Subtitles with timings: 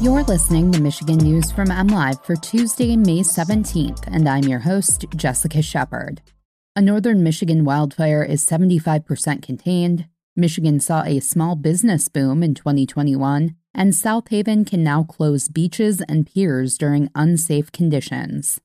[0.00, 5.04] You're listening to Michigan News from MLive for Tuesday, May 17th, and I'm your host,
[5.14, 6.22] Jessica Shepard.
[6.74, 10.06] A northern Michigan wildfire is 75% contained.
[10.34, 16.00] Michigan saw a small business boom in 2021, and South Haven can now close beaches
[16.08, 18.58] and piers during unsafe conditions.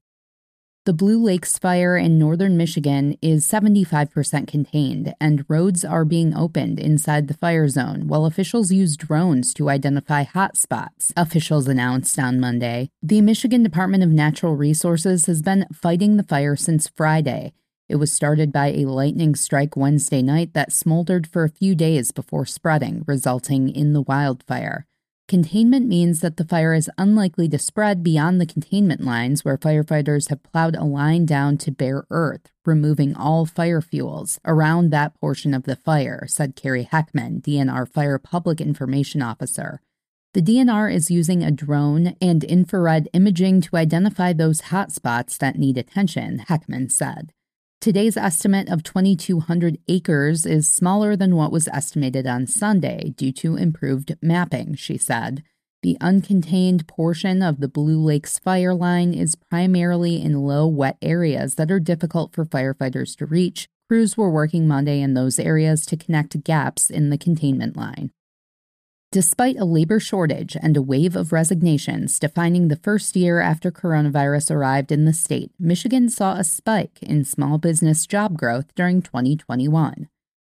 [0.86, 6.80] The Blue Lakes fire in northern Michigan is 75% contained, and roads are being opened
[6.80, 12.92] inside the fire zone while officials use drones to identify hotspots, officials announced on Monday.
[13.02, 17.54] The Michigan Department of Natural Resources has been fighting the fire since Friday.
[17.90, 22.12] It was started by a lightning strike Wednesday night that smoldered for a few days
[22.12, 24.86] before spreading, resulting in the wildfire.
[25.28, 30.30] Containment means that the fire is unlikely to spread beyond the containment lines where firefighters
[30.30, 35.56] have plowed a line down to bare earth, removing all fire fuels around that portion
[35.56, 39.82] of the fire, said Kerry Heckman, DNR Fire Public Information Officer.
[40.36, 45.80] The DNR is using a drone and infrared imaging to identify those hotspots that need
[45.80, 47.34] attention, Heckman said.
[47.86, 53.58] Today's estimate of 2,200 acres is smaller than what was estimated on Sunday due to
[53.58, 55.44] improved mapping, she said.
[55.84, 61.54] The uncontained portion of the Blue Lakes fire line is primarily in low, wet areas
[61.58, 63.68] that are difficult for firefighters to reach.
[63.88, 68.10] Crews were working Monday in those areas to connect gaps in the containment line.
[69.16, 74.52] Despite a labor shortage and a wave of resignations defining the first year after coronavirus
[74.52, 80.10] arrived in the state, Michigan saw a spike in small business job growth during 2021.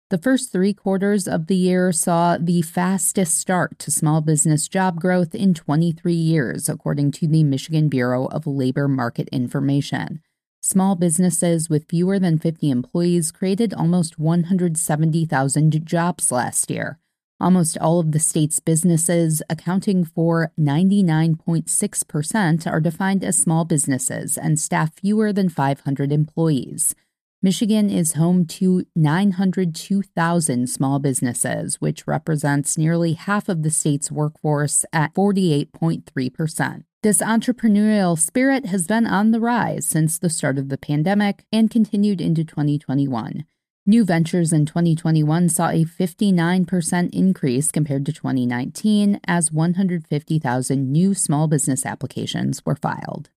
[0.09, 4.97] The first three quarters of the year saw the fastest start to small business job
[4.97, 10.21] growth in 23 years, according to the Michigan Bureau of Labor Market Information.
[10.61, 16.97] Small businesses with fewer than 50 employees created almost 170,000 jobs last year
[17.43, 24.57] Almost all of the state's businesses, accounting for 99.6%, are defined as small businesses and
[24.57, 26.95] staff fewer than 500 employees.
[27.41, 34.85] Michigan is home to 902,000 small businesses, which represents nearly half of the state's workforce
[34.93, 36.85] at 48.3%.
[37.01, 41.69] This entrepreneurial spirit has been on the rise since the start of the pandemic and
[41.69, 43.43] continued into 2021.
[43.85, 51.49] New ventures in 2021 saw a 59% increase compared to 2019 as 150,000 new small
[51.49, 53.29] business applications were filed.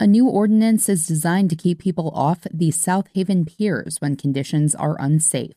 [0.00, 4.74] A new ordinance is designed to keep people off the South Haven piers when conditions
[4.74, 5.52] are unsafe.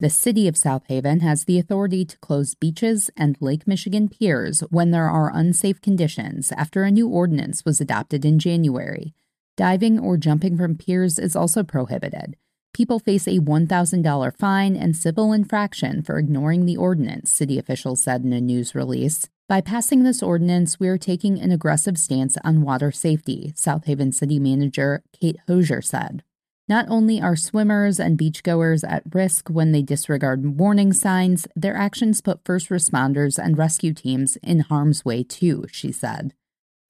[0.00, 4.58] The city of South Haven has the authority to close beaches and Lake Michigan piers
[4.70, 9.14] when there are unsafe conditions after a new ordinance was adopted in January.
[9.56, 12.36] Diving or jumping from piers is also prohibited.
[12.72, 18.22] People face a $1,000 fine and civil infraction for ignoring the ordinance, city officials said
[18.22, 19.28] in a news release.
[19.48, 24.12] By passing this ordinance, we are taking an aggressive stance on water safety, South Haven
[24.12, 26.22] City Manager Kate Hosier said.
[26.68, 32.20] Not only are swimmers and beachgoers at risk when they disregard warning signs, their actions
[32.20, 36.32] put first responders and rescue teams in harm's way too, she said.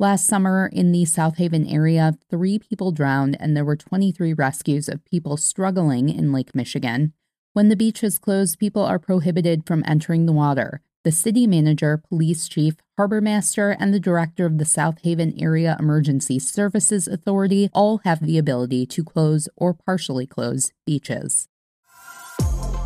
[0.01, 4.89] Last summer in the South Haven area, three people drowned and there were 23 rescues
[4.89, 7.13] of people struggling in Lake Michigan.
[7.53, 10.81] When the beach is closed, people are prohibited from entering the water.
[11.05, 15.77] The city manager, police chief, harbor master, and the director of the South Haven Area
[15.79, 21.47] Emergency Services Authority all have the ability to close or partially close beaches.